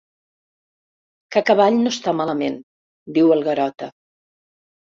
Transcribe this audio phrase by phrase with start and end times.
[1.35, 2.59] Cacavall no està malament
[3.13, 3.95] —diu el Garota.